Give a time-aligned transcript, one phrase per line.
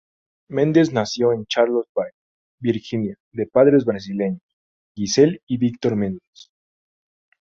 [0.49, 2.15] Mendes nació en Charlottesville,
[2.59, 4.41] Virginia, de padres brasileños,
[4.95, 6.49] Gisele y Victor Mendes.